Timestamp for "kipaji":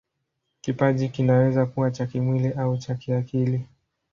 0.61-1.09